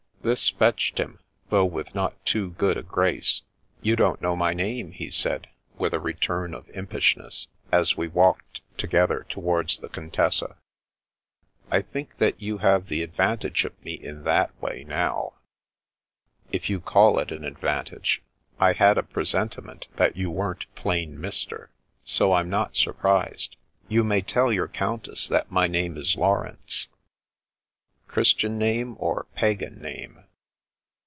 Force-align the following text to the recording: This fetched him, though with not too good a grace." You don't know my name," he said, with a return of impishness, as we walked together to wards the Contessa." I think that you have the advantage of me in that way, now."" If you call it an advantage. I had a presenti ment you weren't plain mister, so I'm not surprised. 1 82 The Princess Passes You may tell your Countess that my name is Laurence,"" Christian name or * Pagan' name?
This 0.23 0.49
fetched 0.51 0.99
him, 0.99 1.17
though 1.49 1.65
with 1.65 1.95
not 1.95 2.23
too 2.27 2.51
good 2.51 2.77
a 2.77 2.83
grace." 2.83 3.41
You 3.81 3.95
don't 3.95 4.21
know 4.21 4.35
my 4.35 4.53
name," 4.53 4.91
he 4.91 5.09
said, 5.09 5.47
with 5.79 5.95
a 5.95 5.99
return 5.99 6.53
of 6.53 6.69
impishness, 6.75 7.47
as 7.71 7.97
we 7.97 8.07
walked 8.07 8.61
together 8.77 9.25
to 9.29 9.39
wards 9.39 9.79
the 9.79 9.89
Contessa." 9.89 10.57
I 11.71 11.81
think 11.81 12.17
that 12.19 12.39
you 12.39 12.59
have 12.59 12.85
the 12.85 13.01
advantage 13.01 13.65
of 13.65 13.73
me 13.83 13.93
in 13.93 14.23
that 14.25 14.53
way, 14.61 14.83
now."" 14.83 15.33
If 16.51 16.69
you 16.69 16.79
call 16.81 17.17
it 17.17 17.31
an 17.31 17.43
advantage. 17.43 18.21
I 18.59 18.73
had 18.73 18.99
a 18.99 19.01
presenti 19.01 19.63
ment 19.63 19.87
you 20.15 20.29
weren't 20.29 20.67
plain 20.75 21.19
mister, 21.19 21.71
so 22.05 22.33
I'm 22.33 22.47
not 22.47 22.75
surprised. 22.75 23.55
1 23.57 23.57
82 23.57 23.57
The 23.57 23.57
Princess 23.57 23.83
Passes 23.87 23.95
You 23.95 24.03
may 24.03 24.21
tell 24.21 24.53
your 24.53 24.67
Countess 24.67 25.27
that 25.29 25.49
my 25.51 25.65
name 25.65 25.97
is 25.97 26.15
Laurence,"" 26.15 26.89
Christian 28.11 28.57
name 28.57 28.97
or 28.99 29.25
* 29.31 29.35
Pagan' 29.35 29.81
name? 29.81 30.25